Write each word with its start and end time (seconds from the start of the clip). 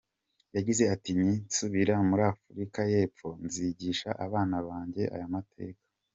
Yagize 0.55 0.83
ati 0.95 1.09
“Ninsubira 1.17 1.95
muri 2.09 2.23
Afurika 2.33 2.79
y’Epfo 2.91 3.29
nzigisha 3.45 4.09
abana 4.25 4.57
banjye 4.67 5.03
aya 5.15 5.33
mateka. 5.35 5.81